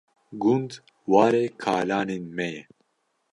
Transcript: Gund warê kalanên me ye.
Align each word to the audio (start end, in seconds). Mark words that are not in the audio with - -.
Gund 0.41 0.71
warê 1.11 1.43
kalanên 1.63 2.23
me 2.35 2.47
ye. 2.55 2.61